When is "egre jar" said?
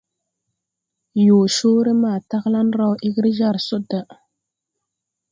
3.07-3.57